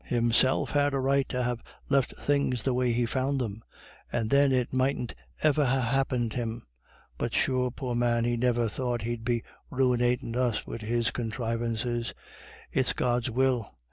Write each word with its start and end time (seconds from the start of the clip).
Himself 0.03 0.71
had 0.71 0.95
a 0.95 0.99
right 0.99 1.29
to 1.29 1.43
ha' 1.43 1.57
left 1.87 2.15
things 2.17 2.63
the 2.63 2.73
way 2.73 2.91
he 2.91 3.05
found 3.05 3.39
them, 3.39 3.63
and 4.11 4.31
then 4.31 4.51
it 4.51 4.73
mightn't 4.73 5.13
iver 5.43 5.63
ha' 5.63 5.91
happened 5.93 6.33
him. 6.33 6.65
But 7.19 7.35
sure, 7.35 7.69
poor 7.69 7.93
man, 7.93 8.25
he 8.25 8.35
niver 8.35 8.67
thought 8.67 9.03
he'd 9.03 9.23
be 9.23 9.43
ruinatin' 9.71 10.35
us 10.35 10.65
wid 10.65 10.81
his 10.81 11.11
conthrivances. 11.11 12.15
It's 12.71 12.93
God's 12.93 13.29
will. 13.29 13.75